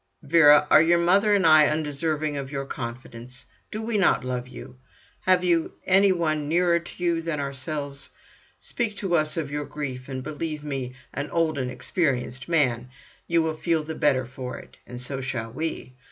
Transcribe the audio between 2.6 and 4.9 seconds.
confidence? Do we not love you?